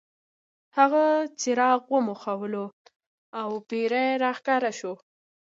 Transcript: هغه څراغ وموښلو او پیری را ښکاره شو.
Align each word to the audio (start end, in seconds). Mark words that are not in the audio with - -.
هغه 0.77 1.05
څراغ 1.39 1.79
وموښلو 1.93 2.65
او 3.41 3.49
پیری 3.69 4.07
را 4.23 4.31
ښکاره 4.37 4.71
شو. 4.79 4.93